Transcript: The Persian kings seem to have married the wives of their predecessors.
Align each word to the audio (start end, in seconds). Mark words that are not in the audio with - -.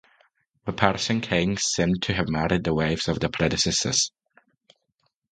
The 0.65 0.73
Persian 0.73 1.21
kings 1.21 1.61
seem 1.61 1.93
to 1.97 2.13
have 2.15 2.27
married 2.27 2.63
the 2.63 2.73
wives 2.73 3.07
of 3.07 3.19
their 3.19 3.29
predecessors. 3.29 4.11